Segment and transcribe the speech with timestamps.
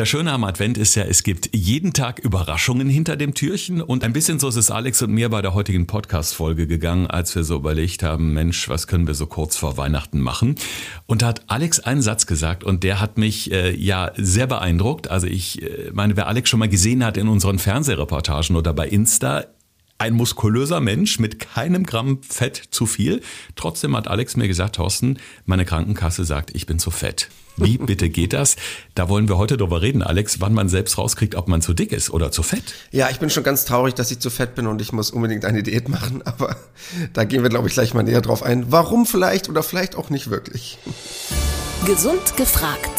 [0.00, 4.02] Das Schöne am Advent ist ja, es gibt jeden Tag Überraschungen hinter dem Türchen und
[4.02, 7.44] ein bisschen so ist es Alex und mir bei der heutigen Podcast-Folge gegangen, als wir
[7.44, 10.54] so überlegt haben, Mensch, was können wir so kurz vor Weihnachten machen?
[11.04, 15.10] Und da hat Alex einen Satz gesagt und der hat mich äh, ja sehr beeindruckt.
[15.10, 18.88] Also ich äh, meine, wer Alex schon mal gesehen hat in unseren Fernsehreportagen oder bei
[18.88, 19.44] Insta,
[20.00, 23.20] ein muskulöser Mensch mit keinem Gramm Fett zu viel.
[23.54, 27.28] Trotzdem hat Alex mir gesagt, Thorsten, meine Krankenkasse sagt, ich bin zu fett.
[27.56, 28.56] Wie bitte geht das?
[28.94, 31.92] Da wollen wir heute drüber reden, Alex, wann man selbst rauskriegt, ob man zu dick
[31.92, 32.74] ist oder zu fett.
[32.92, 35.44] Ja, ich bin schon ganz traurig, dass ich zu fett bin und ich muss unbedingt
[35.44, 36.56] eine Diät machen, aber
[37.12, 38.72] da gehen wir, glaube ich, gleich mal näher drauf ein.
[38.72, 40.78] Warum vielleicht oder vielleicht auch nicht wirklich.
[41.84, 42.90] Gesund gefragt.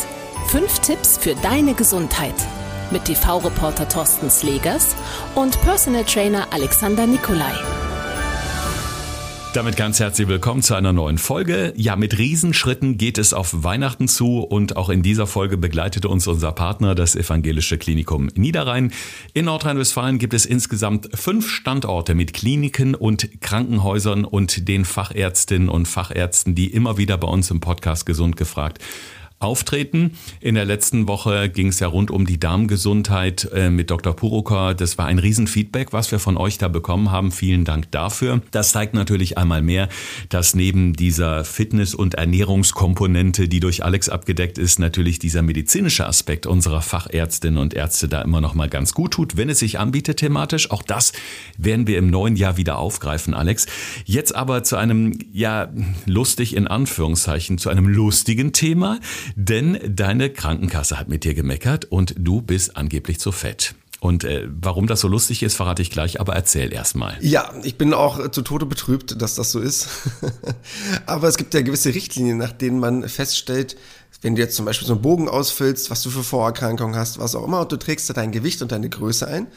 [0.49, 2.35] Fünf Tipps für deine Gesundheit
[2.91, 4.95] mit TV-Reporter Thorsten Slegers
[5.35, 7.53] und Personal Trainer Alexander Nikolai.
[9.53, 11.73] Damit ganz herzlich willkommen zu einer neuen Folge.
[11.75, 16.25] Ja, mit Riesenschritten geht es auf Weihnachten zu und auch in dieser Folge begleitete uns
[16.25, 18.93] unser Partner, das Evangelische Klinikum Niederrhein.
[19.33, 25.85] In Nordrhein-Westfalen gibt es insgesamt fünf Standorte mit Kliniken und Krankenhäusern und den Fachärztinnen und
[25.85, 28.79] Fachärzten, die immer wieder bei uns im Podcast gesund gefragt
[29.41, 30.17] auftreten.
[30.39, 34.15] In der letzten Woche ging es ja rund um die Darmgesundheit äh, mit Dr.
[34.15, 34.73] Puroka.
[34.73, 37.31] Das war ein Riesenfeedback, was wir von euch da bekommen haben.
[37.31, 38.41] Vielen Dank dafür.
[38.51, 39.89] Das zeigt natürlich einmal mehr,
[40.29, 46.45] dass neben dieser Fitness- und Ernährungskomponente, die durch Alex abgedeckt ist, natürlich dieser medizinische Aspekt
[46.45, 50.17] unserer Fachärztinnen und Ärzte da immer noch mal ganz gut tut, wenn es sich anbietet
[50.17, 50.71] thematisch.
[50.71, 51.13] Auch das
[51.57, 53.65] werden wir im neuen Jahr wieder aufgreifen, Alex.
[54.05, 55.69] Jetzt aber zu einem, ja,
[56.05, 58.99] lustig in Anführungszeichen, zu einem lustigen Thema.
[59.35, 63.75] Denn deine Krankenkasse hat mit dir gemeckert und du bist angeblich zu fett.
[64.01, 67.15] Und äh, warum das so lustig ist, verrate ich gleich, aber erzähl erst mal.
[67.21, 69.89] Ja, ich bin auch zu Tode betrübt, dass das so ist.
[71.05, 73.77] aber es gibt ja gewisse Richtlinien, nach denen man feststellt,
[74.23, 77.35] wenn du jetzt zum Beispiel so einen Bogen ausfüllst, was du für Vorerkrankungen hast, was
[77.35, 79.47] auch immer, und du trägst da dein Gewicht und deine Größe ein,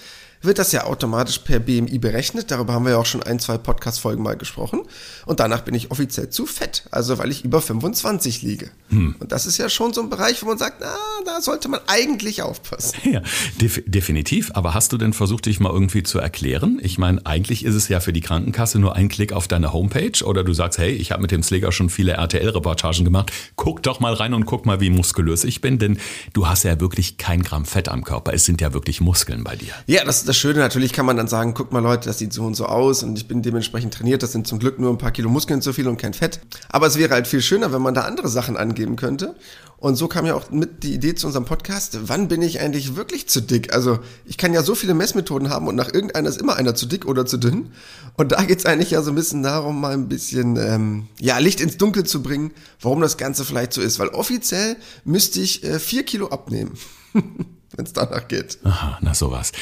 [0.44, 2.50] wird das ja automatisch per BMI berechnet.
[2.50, 4.82] Darüber haben wir ja auch schon ein, zwei Podcast-Folgen mal gesprochen.
[5.26, 8.70] Und danach bin ich offiziell zu fett, also weil ich über 25 liege.
[8.88, 9.16] Hm.
[9.18, 11.80] Und das ist ja schon so ein Bereich, wo man sagt, na, da sollte man
[11.86, 12.94] eigentlich aufpassen.
[13.04, 13.22] Ja,
[13.60, 14.50] def definitiv.
[14.54, 16.80] Aber hast du denn versucht, dich mal irgendwie zu erklären?
[16.82, 20.24] Ich meine, eigentlich ist es ja für die Krankenkasse nur ein Klick auf deine Homepage
[20.24, 23.32] oder du sagst, hey, ich habe mit dem Slager schon viele RTL-Reportagen gemacht.
[23.56, 25.98] Guck doch mal rein und guck mal, wie muskulös ich bin, denn
[26.32, 28.32] du hast ja wirklich kein Gramm Fett am Körper.
[28.32, 29.72] Es sind ja wirklich Muskeln bei dir.
[29.86, 32.32] Ja, das, das das Schöne, natürlich kann man dann sagen, guck mal Leute, das sieht
[32.32, 34.98] so und so aus und ich bin dementsprechend trainiert, das sind zum Glück nur ein
[34.98, 36.40] paar Kilo Muskeln zu viel und kein Fett.
[36.70, 39.36] Aber es wäre halt viel schöner, wenn man da andere Sachen angeben könnte.
[39.76, 42.96] Und so kam ja auch mit die Idee zu unserem Podcast, wann bin ich eigentlich
[42.96, 43.72] wirklich zu dick?
[43.72, 46.86] Also ich kann ja so viele Messmethoden haben und nach irgendeiner ist immer einer zu
[46.86, 47.70] dick oder zu dünn.
[48.16, 51.60] Und da geht's eigentlich ja so ein bisschen darum, mal ein bisschen ähm, ja, Licht
[51.60, 54.00] ins Dunkel zu bringen, warum das Ganze vielleicht so ist.
[54.00, 56.72] Weil offiziell müsste ich äh, vier Kilo abnehmen,
[57.12, 58.58] wenn es danach geht.
[58.64, 59.52] Aha, na sowas.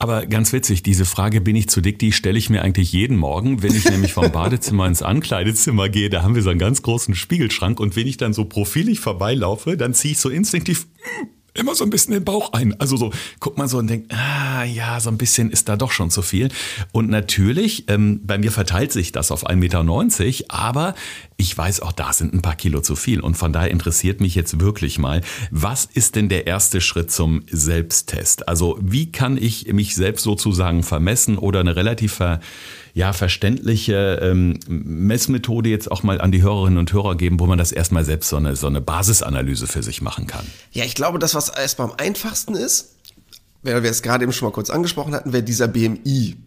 [0.00, 3.16] Aber ganz witzig, diese Frage, bin ich zu dick, die stelle ich mir eigentlich jeden
[3.16, 6.08] Morgen, wenn ich nämlich vom Badezimmer ins Ankleidezimmer gehe.
[6.08, 9.76] Da haben wir so einen ganz großen Spiegelschrank und wenn ich dann so profilig vorbeilaufe,
[9.76, 10.86] dann ziehe ich so instinktiv
[11.58, 12.78] immer so ein bisschen den Bauch ein.
[12.80, 15.90] Also so, guckt man so und denkt, ah ja, so ein bisschen ist da doch
[15.90, 16.48] schon zu viel.
[16.92, 19.84] Und natürlich, ähm, bei mir verteilt sich das auf 1,90 Meter,
[20.48, 20.94] aber
[21.36, 23.20] ich weiß, auch da sind ein paar Kilo zu viel.
[23.20, 25.20] Und von daher interessiert mich jetzt wirklich mal,
[25.50, 28.48] was ist denn der erste Schritt zum Selbsttest?
[28.48, 32.40] Also wie kann ich mich selbst sozusagen vermessen oder eine relativ ver
[32.98, 37.56] ja, verständliche ähm, Messmethode jetzt auch mal an die Hörerinnen und Hörer geben, wo man
[37.56, 40.44] das erstmal selbst so eine, so eine Basisanalyse für sich machen kann?
[40.72, 42.96] Ja, ich glaube, das, was erstmal am einfachsten ist,
[43.62, 46.38] weil wir es gerade eben schon mal kurz angesprochen hatten, wäre dieser BMI.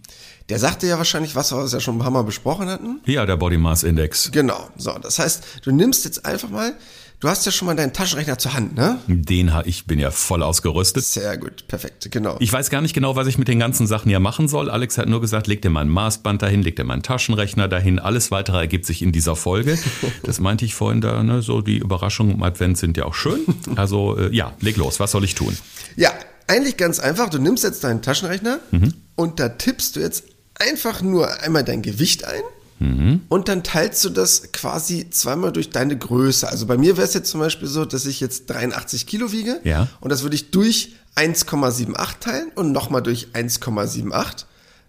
[0.49, 2.99] Der sagte ja wahrscheinlich was, wir ja schon ein paar Mal besprochen hatten.
[3.05, 4.29] Ja, der Body Mass Index.
[4.33, 4.67] Genau.
[4.75, 6.73] So, das heißt, du nimmst jetzt einfach mal
[7.21, 8.97] Du hast ja schon mal deinen Taschenrechner zur Hand, ne?
[9.05, 11.03] Den habe ich bin ja voll ausgerüstet.
[11.03, 12.35] Sehr gut, perfekt, genau.
[12.39, 14.71] Ich weiß gar nicht genau, was ich mit den ganzen Sachen hier machen soll.
[14.71, 17.67] Alex hat nur gesagt, leg dir mal ein Maßband dahin, leg dir mal einen Taschenrechner
[17.67, 17.99] dahin.
[17.99, 19.77] Alles weitere ergibt sich in dieser Folge.
[20.23, 21.41] Das meinte ich vorhin da, ne?
[21.41, 23.39] So die Überraschungen im Advent sind ja auch schön.
[23.75, 24.99] Also äh, ja, leg los.
[24.99, 25.55] Was soll ich tun?
[25.95, 26.11] Ja,
[26.47, 27.29] eigentlich ganz einfach.
[27.29, 28.93] Du nimmst jetzt deinen Taschenrechner mhm.
[29.15, 30.23] und da tippst du jetzt
[30.55, 32.41] einfach nur einmal dein Gewicht ein
[32.81, 33.21] Mhm.
[33.29, 36.49] Und dann teilst du das quasi zweimal durch deine Größe.
[36.49, 39.61] Also bei mir wäre es jetzt zum Beispiel so, dass ich jetzt 83 Kilo wiege.
[39.63, 39.87] Ja.
[39.99, 44.45] Und das würde ich durch 1,78 teilen und nochmal durch 1,78,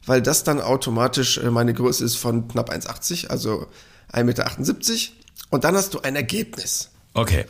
[0.07, 3.67] weil das dann automatisch äh, meine Größe ist von knapp 1,80, also
[4.11, 4.51] 1,78 Meter.
[5.51, 6.92] Und dann hast du ein Ergebnis.
[7.15, 7.45] Okay.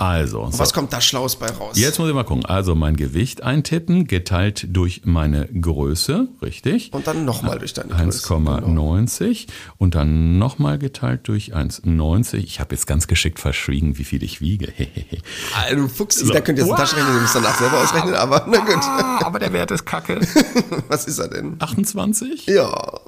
[0.00, 0.48] Also.
[0.50, 0.58] So.
[0.58, 1.76] Was kommt da Schlaues bei raus?
[1.78, 2.46] Jetzt muss ich mal gucken.
[2.46, 6.90] Also mein Gewicht eintippen, geteilt durch meine Größe, richtig?
[6.94, 8.26] Und dann nochmal durch deine Größe.
[8.26, 9.52] 1,90 genau.
[9.76, 12.36] und dann nochmal geteilt durch 1,90.
[12.36, 14.72] Ich habe jetzt ganz geschickt verschwiegen, wie viel ich wiege.
[15.54, 16.32] ah, du Fuchs, so.
[16.32, 16.78] da könnt ihr jetzt wow.
[16.78, 19.22] einen Taschenrechner, du musst danach selber ausrechnen, aber na gut.
[19.22, 20.18] aber der Wert ist kacke.
[20.88, 21.56] Was ist er denn?
[21.58, 22.46] 28?
[22.46, 23.00] Ja,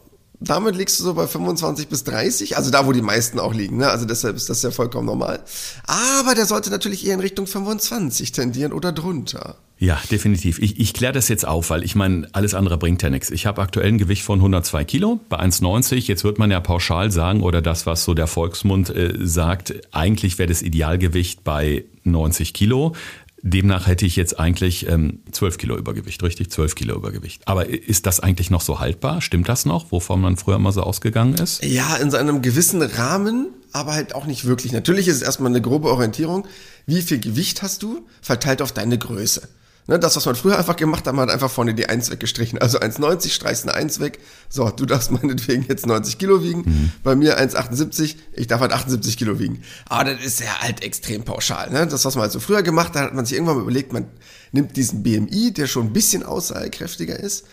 [0.44, 3.78] damit liegst du so bei 25 bis 30, also da, wo die meisten auch liegen,
[3.78, 3.88] ne?
[3.88, 5.42] also deshalb ist das ja vollkommen normal.
[5.86, 9.56] Aber der sollte natürlich eher in Richtung 25 tendieren oder drunter.
[9.82, 10.60] Ja, definitiv.
[10.60, 13.30] Ich, ich kläre das jetzt auf, weil ich meine, alles andere bringt ja nichts.
[13.30, 16.06] Ich habe aktuell ein Gewicht von 102 Kilo bei 1,90.
[16.06, 20.38] Jetzt wird man ja pauschal sagen, oder das, was so der Volksmund äh, sagt, eigentlich
[20.38, 22.94] wäre das Idealgewicht bei 90 Kilo.
[23.42, 26.50] Demnach hätte ich jetzt eigentlich ähm, 12 Kilo Übergewicht, richtig?
[26.50, 27.42] 12 Kilo Übergewicht.
[27.46, 29.20] Aber ist das eigentlich noch so haltbar?
[29.20, 31.64] Stimmt das noch, wovon man früher mal so ausgegangen ist?
[31.64, 34.72] Ja, in so einem gewissen Rahmen, aber halt auch nicht wirklich.
[34.72, 36.46] Natürlich ist es erstmal eine grobe Orientierung.
[36.86, 39.48] Wie viel Gewicht hast du verteilt auf deine Größe?
[39.88, 42.60] Ne, das, was man früher einfach gemacht hat, man hat einfach vorne die 1 weggestrichen.
[42.60, 44.20] Also 1,90 streichst eine 1 weg.
[44.48, 46.62] So, du darfst meinetwegen jetzt 90 Kilo wiegen.
[46.64, 46.92] Mhm.
[47.02, 48.16] Bei mir 1,78.
[48.32, 49.62] Ich darf halt 78 Kilo wiegen.
[49.88, 51.70] Aber das ist ja halt extrem pauschal.
[51.70, 51.86] Ne?
[51.88, 54.06] Das, was man halt so früher gemacht hat, hat man sich irgendwann mal überlegt, man
[54.52, 57.46] nimmt diesen BMI, der schon ein bisschen aussagekräftiger ist.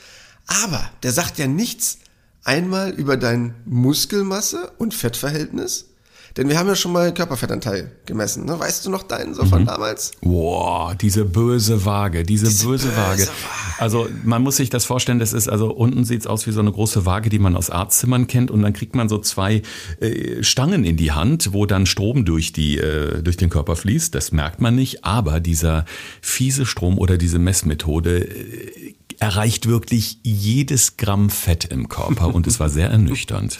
[0.45, 1.97] Aber der sagt ja nichts
[2.43, 5.88] einmal über deine Muskelmasse und Fettverhältnis
[6.37, 8.45] denn wir haben ja schon mal Körperfettanteil gemessen.
[8.45, 8.59] Ne?
[8.59, 9.67] Weißt du noch deinen so von mhm.
[9.67, 10.11] damals?
[10.21, 13.21] Boah, diese böse Waage, diese, diese böse, böse Waage.
[13.21, 13.31] Waage.
[13.79, 16.59] Also man muss sich das vorstellen, das ist also unten sieht es aus wie so
[16.59, 19.61] eine große Waage, die man aus Arztzimmern kennt und dann kriegt man so zwei
[19.99, 24.13] äh, Stangen in die Hand, wo dann Strom durch die äh, durch den Körper fließt.
[24.13, 25.85] Das merkt man nicht, aber dieser
[26.21, 32.59] fiese Strom oder diese Messmethode äh, erreicht wirklich jedes Gramm Fett im Körper und es
[32.59, 33.59] war sehr ernüchternd.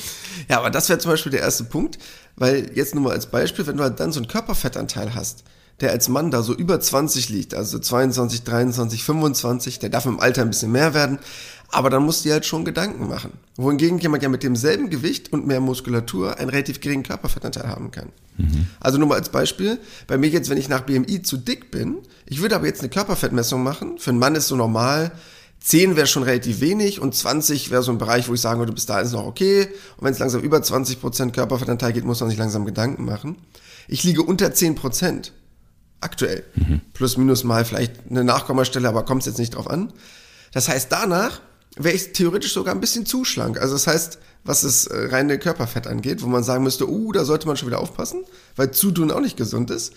[0.49, 1.99] Ja, aber das wäre zum Beispiel der erste Punkt,
[2.35, 5.43] weil jetzt nur mal als Beispiel, wenn du halt dann so einen Körperfettanteil hast,
[5.79, 10.19] der als Mann da so über 20 liegt, also 22, 23, 25, der darf im
[10.19, 11.19] Alter ein bisschen mehr werden,
[11.71, 13.33] aber dann musst du dir halt schon Gedanken machen.
[13.55, 18.09] Wohingegen jemand ja mit demselben Gewicht und mehr Muskulatur einen relativ geringen Körperfettanteil haben kann.
[18.37, 18.67] Mhm.
[18.79, 21.99] Also nur mal als Beispiel, bei mir jetzt, wenn ich nach BMI zu dick bin,
[22.25, 25.11] ich würde aber jetzt eine Körperfettmessung machen, für einen Mann ist so normal
[25.61, 28.71] 10 wäre schon relativ wenig und 20 wäre so ein Bereich, wo ich sagen würde,
[28.71, 29.67] bis da ist noch okay.
[29.97, 33.37] Und wenn es langsam über 20% Körperfettanteil geht, muss man sich langsam Gedanken machen.
[33.87, 35.31] Ich liege unter 10%
[36.01, 36.45] aktuell.
[36.55, 36.81] Mhm.
[36.93, 39.91] Plus, minus mal vielleicht eine Nachkommastelle, aber kommt es jetzt nicht drauf an.
[40.53, 41.41] Das heißt, danach
[41.75, 43.59] wäre ich theoretisch sogar ein bisschen zu schlank.
[43.59, 47.25] Also das heißt, was das äh, reine Körperfett angeht, wo man sagen müsste, uh, da
[47.25, 48.23] sollte man schon wieder aufpassen,
[48.55, 49.93] weil Zutun auch nicht gesund ist.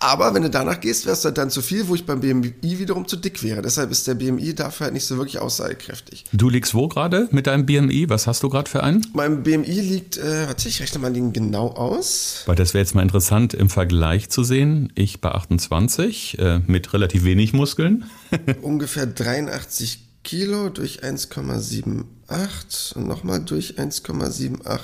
[0.00, 2.78] Aber wenn du danach gehst, wärst du halt dann zu viel, wo ich beim BMI
[2.78, 3.62] wiederum zu dick wäre.
[3.62, 6.24] Deshalb ist der BMI dafür halt nicht so wirklich aussagekräftig.
[6.32, 8.08] Du liegst wo gerade mit deinem BMI?
[8.08, 9.04] Was hast du gerade für einen?
[9.12, 12.44] Mein BMI liegt, äh, warte, ich rechne mal den genau aus.
[12.46, 14.92] Weil das wäre jetzt mal interessant im Vergleich zu sehen.
[14.94, 18.04] Ich bei 28 äh, mit relativ wenig Muskeln.
[18.62, 24.78] Ungefähr 83 Kilo durch 1,78 und nochmal durch 1,78.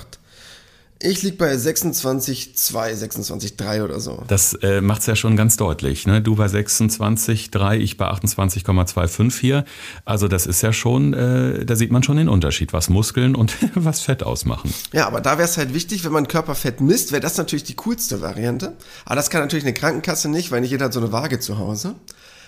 [1.06, 4.22] Ich liege bei 26,2, 26,3 oder so.
[4.26, 6.06] Das äh, macht es ja schon ganz deutlich.
[6.06, 6.22] Ne?
[6.22, 9.66] Du bei 26,3, ich bei 28,25 hier.
[10.06, 13.54] Also das ist ja schon, äh, da sieht man schon den Unterschied, was Muskeln und
[13.74, 14.72] was Fett ausmachen.
[14.94, 17.76] Ja, aber da wäre es halt wichtig, wenn man Körperfett misst, wäre das natürlich die
[17.76, 18.72] coolste Variante.
[19.04, 21.58] Aber das kann natürlich eine Krankenkasse nicht, weil nicht jeder hat so eine Waage zu
[21.58, 21.96] Hause.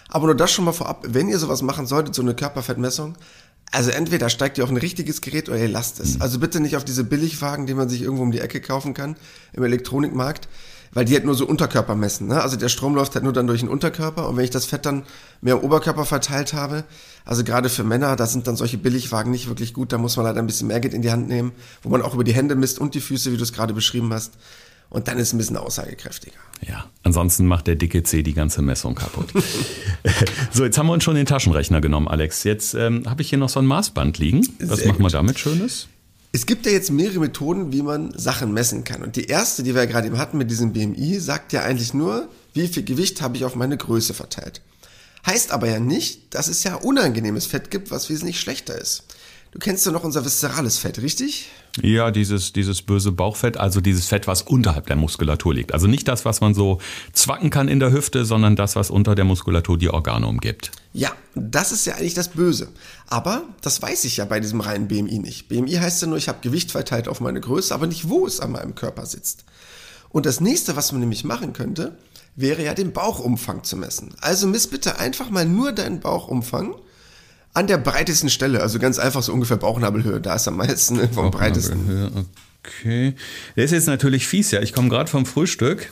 [0.08, 3.16] Aber nur das schon mal vorab, wenn ihr sowas machen solltet, so eine Körperfettmessung,
[3.72, 6.14] also entweder steigt ihr auf ein richtiges Gerät oder ihr lasst es.
[6.14, 6.22] Mhm.
[6.22, 9.16] Also bitte nicht auf diese Billigwagen, die man sich irgendwo um die Ecke kaufen kann
[9.52, 10.48] im Elektronikmarkt,
[10.92, 12.28] weil die halt nur so Unterkörper messen.
[12.28, 12.40] Ne?
[12.40, 14.86] Also der Strom läuft halt nur dann durch den Unterkörper und wenn ich das Fett
[14.86, 15.02] dann
[15.40, 16.84] mehr im Oberkörper verteilt habe,
[17.24, 20.26] also gerade für Männer, da sind dann solche Billigwagen nicht wirklich gut, da muss man
[20.26, 21.52] halt ein bisschen mehr Geld in die Hand nehmen,
[21.82, 24.12] wo man auch über die Hände misst und die Füße, wie du es gerade beschrieben
[24.12, 24.32] hast.
[24.88, 26.36] Und dann ist es ein bisschen aussagekräftiger.
[26.66, 29.32] Ja, ansonsten macht der dicke C die ganze Messung kaputt.
[30.52, 32.44] so, jetzt haben wir uns schon den Taschenrechner genommen, Alex.
[32.44, 34.46] Jetzt ähm, habe ich hier noch so ein Maßband liegen.
[34.60, 35.88] Was Sehr machen wir damit Schönes?
[36.32, 39.02] Es gibt ja jetzt mehrere Methoden, wie man Sachen messen kann.
[39.02, 41.94] Und die erste, die wir ja gerade eben hatten mit diesem BMI, sagt ja eigentlich
[41.94, 44.60] nur, wie viel Gewicht habe ich auf meine Größe verteilt.
[45.26, 49.04] Heißt aber ja nicht, dass es ja unangenehmes Fett gibt, was wesentlich schlechter ist.
[49.56, 51.48] Du kennst ja noch unser viszerales Fett, richtig?
[51.80, 55.72] Ja, dieses, dieses böse Bauchfett, also dieses Fett, was unterhalb der Muskulatur liegt.
[55.72, 56.78] Also nicht das, was man so
[57.14, 60.72] zwacken kann in der Hüfte, sondern das, was unter der Muskulatur die Organe umgibt.
[60.92, 62.68] Ja, das ist ja eigentlich das Böse.
[63.06, 65.48] Aber das weiß ich ja bei diesem reinen BMI nicht.
[65.48, 68.40] BMI heißt ja nur, ich habe Gewicht verteilt auf meine Größe, aber nicht, wo es
[68.40, 69.46] an meinem Körper sitzt.
[70.10, 71.96] Und das nächste, was man nämlich machen könnte,
[72.34, 74.12] wäre ja den Bauchumfang zu messen.
[74.20, 76.74] Also miss bitte einfach mal nur deinen Bauchumfang
[77.56, 81.30] An der breitesten Stelle, also ganz einfach so ungefähr Bauchnabelhöhe, da ist am meisten am
[81.30, 82.26] breitesten.
[82.62, 83.14] Okay.
[83.56, 84.60] Der ist jetzt natürlich fies, ja.
[84.60, 85.90] Ich komme gerade vom Frühstück.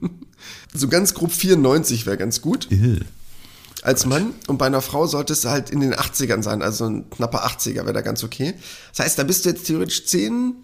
[0.74, 2.68] so ganz grob 94 wäre ganz gut.
[2.70, 2.98] Ew
[3.82, 7.10] als Mann und bei einer Frau sollte es halt in den 80ern sein, also ein
[7.10, 8.54] knapper 80er wäre da ganz okay.
[8.90, 10.54] Das heißt, da bist du jetzt theoretisch 10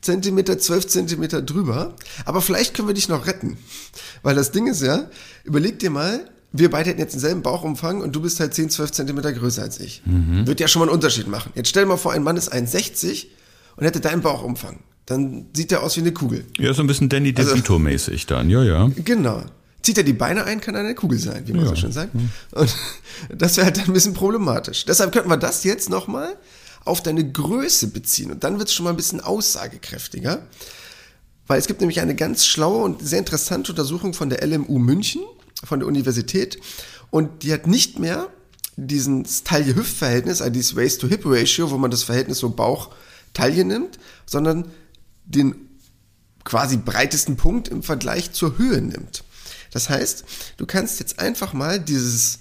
[0.00, 1.94] Zentimeter, 12 Zentimeter drüber,
[2.24, 3.58] aber vielleicht können wir dich noch retten.
[4.22, 5.08] Weil das Ding ist ja,
[5.44, 8.92] überleg dir mal, wir beide hätten jetzt denselben Bauchumfang und du bist halt 10, 12
[8.92, 10.02] Zentimeter größer als ich.
[10.04, 10.46] Mhm.
[10.46, 11.52] Wird ja schon mal einen Unterschied machen.
[11.54, 13.26] Jetzt stell dir mal vor, ein Mann ist 1,60
[13.76, 14.78] und hätte deinen Bauchumfang.
[15.06, 16.44] Dann sieht er aus wie eine Kugel.
[16.58, 18.90] Ja, so ein bisschen Danny DeVito-mäßig also, dann, ja, ja.
[19.04, 19.42] Genau.
[19.84, 21.68] Zieht er die Beine ein, kann er eine Kugel sein, wie man ja.
[21.68, 22.14] so schön sagt.
[22.52, 22.74] Und
[23.28, 24.86] das wäre halt ein bisschen problematisch.
[24.86, 26.38] Deshalb könnten wir das jetzt nochmal
[26.86, 28.30] auf deine Größe beziehen.
[28.30, 30.46] Und dann wird es schon mal ein bisschen aussagekräftiger.
[31.46, 35.20] Weil es gibt nämlich eine ganz schlaue und sehr interessante Untersuchung von der LMU München,
[35.62, 36.58] von der Universität.
[37.10, 38.28] Und die hat nicht mehr
[38.76, 44.70] diesen Taille-Hüft-Verhältnis, also dieses Waist-to-Hip-Ratio, wo man das Verhältnis so Bauch-Taille nimmt, sondern
[45.26, 45.56] den
[46.42, 49.24] quasi breitesten Punkt im Vergleich zur Höhe nimmt.
[49.74, 50.24] Das heißt,
[50.56, 52.38] du kannst jetzt einfach mal dieses,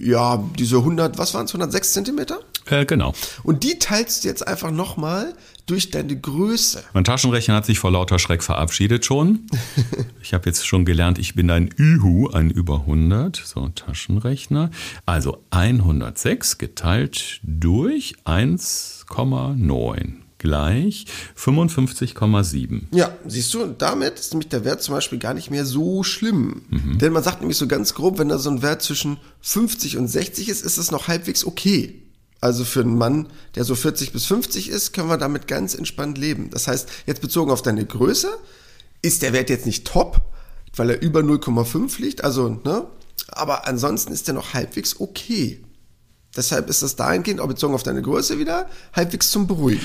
[0.00, 2.40] ja, diese 100, was waren es, 106 Zentimeter?
[2.66, 3.12] Äh, genau.
[3.42, 5.34] Und die teilst du jetzt einfach nochmal
[5.66, 6.82] durch deine Größe.
[6.94, 9.46] Mein Taschenrechner hat sich vor lauter Schreck verabschiedet schon.
[10.22, 13.42] ich habe jetzt schon gelernt, ich bin ein Ühu, ein über 100.
[13.44, 14.70] So, Taschenrechner.
[15.04, 21.04] Also 106 geteilt durch 1,9 gleich
[21.38, 22.82] 55,7.
[22.92, 26.62] Ja, siehst du, damit ist nämlich der Wert zum Beispiel gar nicht mehr so schlimm.
[26.68, 26.98] Mhm.
[26.98, 30.08] Denn man sagt nämlich so ganz grob, wenn da so ein Wert zwischen 50 und
[30.08, 32.02] 60 ist, ist das noch halbwegs okay.
[32.40, 36.16] Also für einen Mann, der so 40 bis 50 ist, können wir damit ganz entspannt
[36.16, 36.48] leben.
[36.50, 38.30] Das heißt, jetzt bezogen auf deine Größe,
[39.02, 40.22] ist der Wert jetzt nicht top,
[40.74, 42.86] weil er über 0,5 liegt, also, ne?
[43.28, 45.60] Aber ansonsten ist der noch halbwegs okay.
[46.36, 49.84] Deshalb ist das dahingehend, auch bezogen auf deine Größe wieder, halbwegs zum Beruhigen.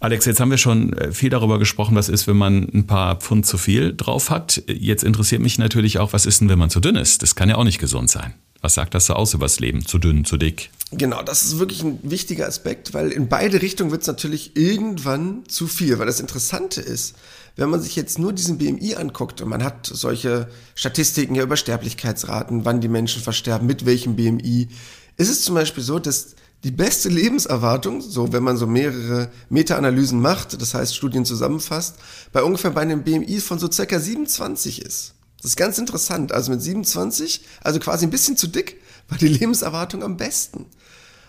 [0.00, 3.16] Alex, jetzt haben wir schon äh, viel darüber gesprochen, was ist, wenn man ein paar
[3.16, 4.62] Pfund zu viel drauf hat.
[4.68, 7.22] Jetzt interessiert mich natürlich auch, was ist denn, wenn man zu dünn ist?
[7.22, 8.34] Das kann ja auch nicht gesund sein.
[8.62, 9.84] Was sagt das so aus über das Leben?
[9.84, 10.70] Zu dünn, zu dick?
[10.92, 15.44] Genau, das ist wirklich ein wichtiger Aspekt, weil in beide Richtungen wird es natürlich irgendwann
[15.46, 15.98] zu viel.
[15.98, 17.16] Weil das Interessante ist,
[17.56, 21.56] wenn man sich jetzt nur diesen BMI anguckt und man hat solche Statistiken ja über
[21.56, 24.68] Sterblichkeitsraten, wann die Menschen versterben, mit welchem BMI,
[25.16, 30.20] ist es zum Beispiel so, dass die beste Lebenserwartung, so wenn man so mehrere Meta-Analysen
[30.20, 31.96] macht, das heißt Studien zusammenfasst,
[32.32, 35.14] bei ungefähr bei einem BMI von so circa 27 ist.
[35.36, 36.32] Das ist ganz interessant.
[36.32, 40.66] Also mit 27, also quasi ein bisschen zu dick, war die Lebenserwartung am besten.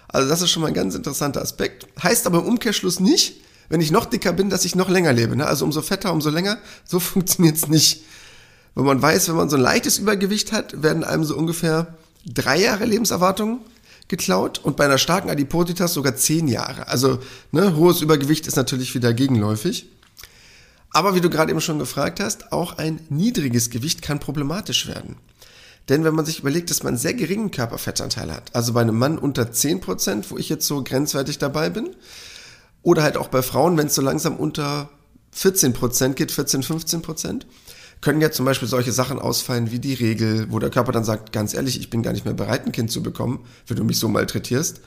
[0.08, 1.88] Also das ist schon mal ein ganz interessanter Aspekt.
[2.02, 5.36] Heißt aber im Umkehrschluss nicht, wenn ich noch dicker bin, dass ich noch länger lebe.
[5.36, 5.46] Ne?
[5.46, 6.58] Also umso fetter, umso länger.
[6.86, 8.04] So funktioniert's nicht.
[8.74, 12.60] Wenn man weiß, wenn man so ein leichtes Übergewicht hat, werden einem so ungefähr drei
[12.60, 13.60] Jahre Lebenserwartung
[14.08, 16.88] geklaut und bei einer starken Adipositas sogar zehn Jahre.
[16.88, 17.20] Also
[17.52, 19.90] ne, hohes Übergewicht ist natürlich wieder gegenläufig.
[20.92, 25.18] Aber wie du gerade eben schon gefragt hast, auch ein niedriges Gewicht kann problematisch werden.
[25.90, 28.98] Denn wenn man sich überlegt, dass man einen sehr geringen Körperfettanteil hat, also bei einem
[28.98, 31.96] Mann unter 10%, wo ich jetzt so grenzwertig dabei bin,
[32.84, 34.90] oder halt auch bei Frauen, wenn es so langsam unter
[35.36, 37.44] 14% geht, 14, 15%,
[38.02, 41.32] können ja zum Beispiel solche Sachen ausfallen wie die Regel, wo der Körper dann sagt,
[41.32, 44.00] ganz ehrlich, ich bin gar nicht mehr bereit, ein Kind zu bekommen, wenn du mich
[44.00, 44.82] so malträtierst.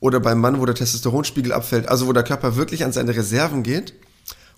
[0.00, 3.62] Oder beim Mann, wo der Testosteronspiegel abfällt, also wo der Körper wirklich an seine Reserven
[3.62, 3.94] geht,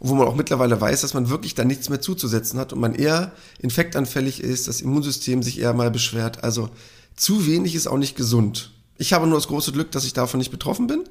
[0.00, 2.94] wo man auch mittlerweile weiß, dass man wirklich da nichts mehr zuzusetzen hat und man
[2.94, 6.42] eher infektanfällig ist, das Immunsystem sich eher mal beschwert.
[6.42, 6.70] Also
[7.14, 8.72] zu wenig ist auch nicht gesund.
[8.96, 11.04] Ich habe nur das große Glück, dass ich davon nicht betroffen bin.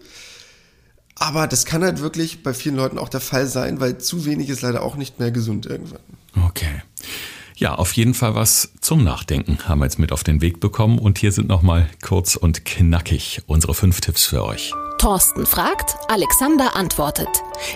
[1.15, 4.49] Aber das kann halt wirklich bei vielen Leuten auch der Fall sein, weil zu wenig
[4.49, 6.01] ist leider auch nicht mehr gesund irgendwann.
[6.55, 6.83] Okay.
[7.55, 10.99] Ja, auf jeden Fall was zum Nachdenken haben wir jetzt mit auf den Weg bekommen.
[10.99, 14.71] Und hier sind nochmal kurz und knackig unsere fünf Tipps für euch.
[14.99, 17.29] Thorsten fragt, Alexander antwortet.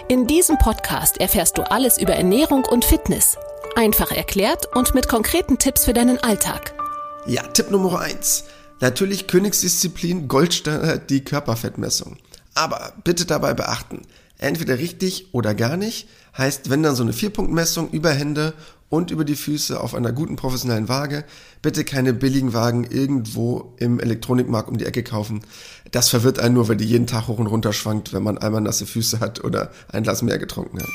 [0.09, 3.37] In diesem Podcast erfährst du alles über Ernährung und Fitness.
[3.75, 6.73] Einfach erklärt und mit konkreten Tipps für deinen Alltag.
[7.25, 8.43] Ja, Tipp Nummer eins.
[8.79, 12.17] Natürlich Königsdisziplin Goldstandard die Körperfettmessung.
[12.53, 14.03] Aber bitte dabei beachten,
[14.37, 18.53] entweder richtig oder gar nicht, heißt, wenn dann so eine Vierpunktmessung über Hände
[18.89, 21.25] und über die Füße auf einer guten professionellen Waage,
[21.61, 25.41] bitte keine billigen Wagen irgendwo im Elektronikmarkt um die Ecke kaufen.
[25.91, 28.61] Das verwirrt einen nur, weil die jeden Tag hoch und runter schwankt, wenn man einmal
[28.61, 30.89] nasse Füße hat oder ein Glas mehr getrunken hat.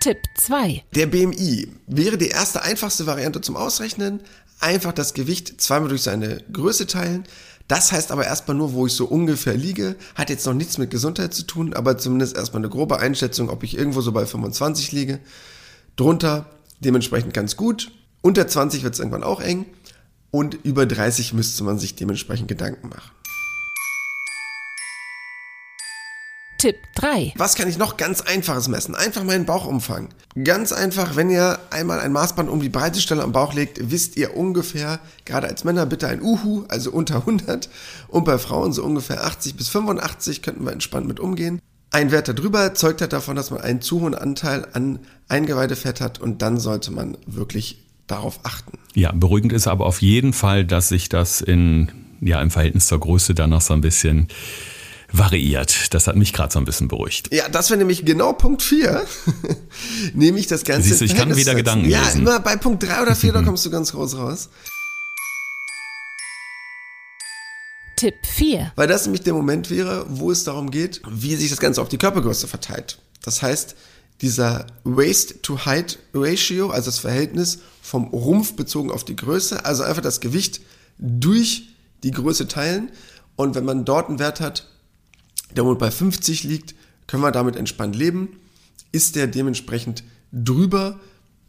[0.00, 0.84] Tipp 2.
[0.94, 4.20] Der BMI wäre die erste einfachste Variante zum Ausrechnen.
[4.60, 7.24] Einfach das Gewicht zweimal durch seine Größe teilen.
[7.68, 9.96] Das heißt aber erstmal nur, wo ich so ungefähr liege.
[10.14, 13.62] Hat jetzt noch nichts mit Gesundheit zu tun, aber zumindest erstmal eine grobe Einschätzung, ob
[13.62, 15.20] ich irgendwo so bei 25 liege.
[15.96, 16.46] Drunter
[16.80, 17.92] dementsprechend ganz gut.
[18.22, 19.66] Unter 20 wird es irgendwann auch eng.
[20.30, 23.10] Und über 30 müsste man sich dementsprechend Gedanken machen.
[26.58, 27.34] Tipp 3.
[27.36, 28.96] Was kann ich noch ganz einfaches messen?
[28.96, 30.08] Einfach meinen Bauchumfang.
[30.42, 34.16] Ganz einfach, wenn ihr einmal ein Maßband um die breite Stelle am Bauch legt, wisst
[34.16, 37.68] ihr ungefähr, gerade als Männer bitte ein Uhu, also unter 100
[38.08, 41.60] und bei Frauen so ungefähr 80 bis 85 könnten wir entspannt mit umgehen.
[41.92, 44.98] Ein Wert darüber zeugt halt davon, dass man einen zu hohen Anteil an
[45.28, 48.78] Eingeweidefett hat und dann sollte man wirklich darauf achten.
[48.94, 52.98] Ja, beruhigend ist aber auf jeden Fall, dass sich das in, ja, im Verhältnis zur
[52.98, 54.26] Größe dann noch so ein bisschen
[55.12, 55.94] variiert.
[55.94, 57.32] Das hat mich gerade so ein bisschen beruhigt.
[57.32, 59.06] Ja, das wäre nämlich genau Punkt 4.
[60.14, 60.88] nämlich das Ganze.
[60.88, 62.20] Siehst du, ich kann wieder Gedanken Ja, lesen.
[62.22, 64.48] immer bei Punkt 3 oder 4, da kommst du ganz groß raus.
[67.96, 68.72] Tipp 4.
[68.76, 71.88] Weil das nämlich der Moment wäre, wo es darum geht, wie sich das Ganze auf
[71.88, 72.98] die Körpergröße verteilt.
[73.24, 73.74] Das heißt,
[74.20, 80.60] dieser Waist-to-Height-Ratio, also das Verhältnis vom Rumpf bezogen auf die Größe, also einfach das Gewicht
[80.98, 81.70] durch
[82.04, 82.90] die Größe teilen.
[83.34, 84.68] Und wenn man dort einen Wert hat,
[85.56, 86.74] der wohl bei 50 liegt,
[87.06, 88.40] können wir damit entspannt leben.
[88.92, 90.98] Ist der dementsprechend drüber?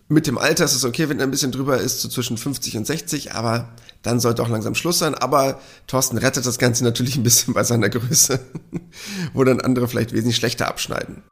[0.07, 2.77] Mit dem Alter ist es okay, wenn er ein bisschen drüber ist, so zwischen 50
[2.77, 3.69] und 60, aber
[4.01, 5.13] dann sollte auch langsam Schluss sein.
[5.13, 8.39] Aber Thorsten rettet das Ganze natürlich ein bisschen bei seiner Größe,
[9.33, 11.23] wo dann andere vielleicht wesentlich schlechter abschneiden.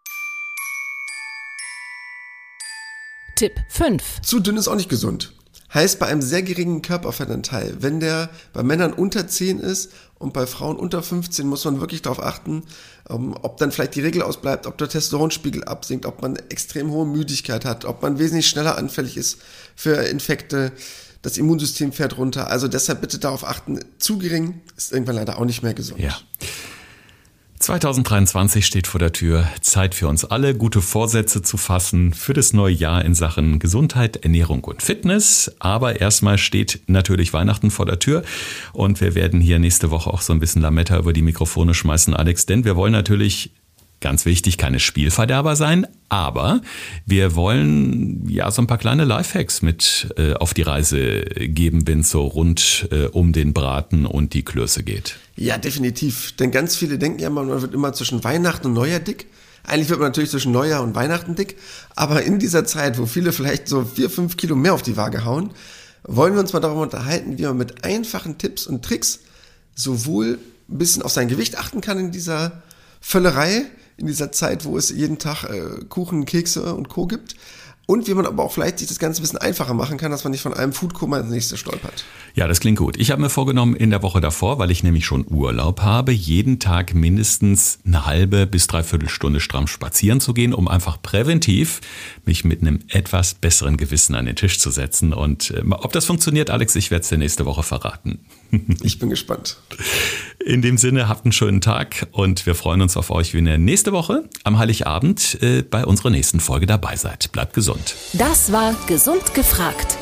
[3.36, 4.22] Tipp 5.
[4.22, 5.34] Zu dünn ist auch nicht gesund.
[5.74, 10.48] Heißt bei einem sehr geringen Körperfettanteil, wenn der bei Männern unter 10 ist und bei
[10.48, 12.64] Frauen unter 15, muss man wirklich darauf achten,
[13.10, 17.06] ähm, ob dann vielleicht die Regel ausbleibt, ob der Testosteronspiegel absinkt, ob man extrem hohe
[17.06, 19.40] Müdigkeit hat, ob man wesentlich schneller anfällig ist
[19.76, 20.72] für Infekte,
[21.22, 22.50] das Immunsystem fährt runter.
[22.50, 26.00] Also deshalb bitte darauf achten, zu gering ist irgendwann leider auch nicht mehr gesund.
[26.00, 26.18] Ja.
[27.68, 29.46] 2023 steht vor der Tür.
[29.60, 34.24] Zeit für uns alle, gute Vorsätze zu fassen für das neue Jahr in Sachen Gesundheit,
[34.24, 35.54] Ernährung und Fitness.
[35.60, 38.24] Aber erstmal steht natürlich Weihnachten vor der Tür.
[38.72, 42.14] Und wir werden hier nächste Woche auch so ein bisschen Lametta über die Mikrofone schmeißen,
[42.14, 42.46] Alex.
[42.46, 43.52] Denn wir wollen natürlich
[44.08, 46.62] ganz wichtig, keine Spielverderber sein, aber
[47.06, 52.00] wir wollen ja so ein paar kleine Lifehacks mit äh, auf die Reise geben, wenn
[52.00, 55.18] es so rund äh, um den Braten und die Klöße geht.
[55.36, 56.32] Ja, definitiv.
[56.38, 59.26] Denn ganz viele denken ja, man wird immer zwischen Weihnachten und Neujahr dick.
[59.66, 61.58] Eigentlich wird man natürlich zwischen Neujahr und Weihnachten dick.
[61.94, 65.26] Aber in dieser Zeit, wo viele vielleicht so vier, fünf Kilo mehr auf die Waage
[65.26, 65.52] hauen,
[66.04, 69.20] wollen wir uns mal darüber unterhalten, wie man mit einfachen Tipps und Tricks
[69.76, 70.40] sowohl
[70.70, 72.64] ein bisschen auf sein Gewicht achten kann in dieser
[73.02, 73.66] Völlerei,
[73.98, 77.08] in dieser Zeit, wo es jeden Tag äh, Kuchen, Kekse und Co.
[77.08, 77.36] gibt.
[77.90, 80.26] Und wie man aber auch vielleicht sich das Ganze ein bisschen einfacher machen kann, dass
[80.26, 82.04] man nicht von einem Foodkoma ins nächste stolpert.
[82.36, 82.98] Ja, das klingt gut.
[82.98, 86.60] Ich habe mir vorgenommen, in der Woche davor, weil ich nämlich schon Urlaub habe, jeden
[86.60, 91.80] Tag mindestens eine halbe bis dreiviertel Stunde stramm spazieren zu gehen, um einfach präventiv
[92.26, 95.14] mich mit einem etwas besseren Gewissen an den Tisch zu setzen.
[95.14, 98.20] Und äh, ob das funktioniert, Alex, ich werde es dir nächste Woche verraten.
[98.82, 99.58] Ich bin gespannt.
[100.44, 103.58] In dem Sinne, habt einen schönen Tag und wir freuen uns auf euch, wenn ihr
[103.58, 107.32] nächste Woche am Heiligabend äh, bei unserer nächsten Folge dabei seid.
[107.32, 107.96] Bleibt gesund.
[108.14, 109.98] Das war Gesund gefragt.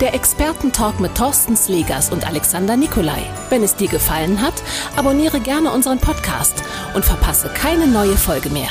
[0.00, 3.22] Der Expertentalk mit Thorsten Slegers und Alexander Nikolai.
[3.50, 4.62] Wenn es dir gefallen hat,
[4.96, 6.62] abonniere gerne unseren Podcast
[6.94, 8.70] und verpasse keine neue Folge mehr.